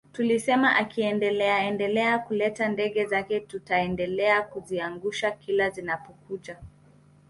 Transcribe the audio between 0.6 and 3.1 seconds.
akiendeleaendelea kuleta ndege